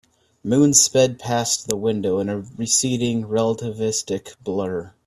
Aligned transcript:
Moons 0.43 0.81
sped 0.81 1.19
past 1.19 1.67
the 1.67 1.75
window 1.77 2.17
in 2.17 2.27
a 2.27 2.39
receding, 2.57 3.23
relativistic 3.27 4.33
blur. 4.43 4.95